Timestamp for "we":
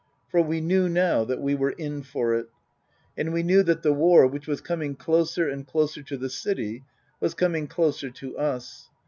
0.41-0.61, 1.41-1.53, 3.31-3.43